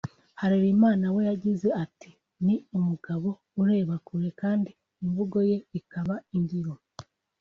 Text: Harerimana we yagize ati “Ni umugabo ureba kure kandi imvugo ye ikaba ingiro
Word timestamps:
Harerimana 0.41 1.05
we 1.15 1.21
yagize 1.29 1.67
ati 1.83 2.09
“Ni 2.45 2.55
umugabo 2.77 3.27
ureba 3.61 3.95
kure 4.05 4.29
kandi 4.41 4.71
imvugo 5.03 5.37
ye 5.49 5.57
ikaba 5.79 6.15
ingiro 6.37 6.71